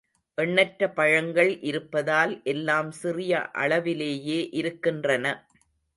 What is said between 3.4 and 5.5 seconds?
அளவிலேயே இருக்கின்றன.